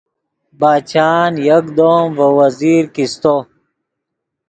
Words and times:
باچآن 0.59 1.31
یکدم 1.47 2.03
ڤے 2.17 2.25
یو 2.25 2.29
وزیر 2.39 2.83
کیستو 2.95 3.35